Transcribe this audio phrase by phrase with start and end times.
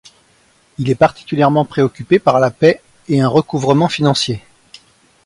[0.79, 4.43] Il est particulièrement préoccupé par la paix et un recouvrement financier.